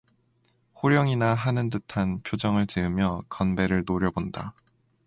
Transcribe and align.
호령이나 0.81 1.35
하는 1.35 1.69
듯한 1.69 2.21
표정을 2.23 2.65
지으며 2.65 3.21
건배를 3.29 3.83
노려본다. 3.85 4.55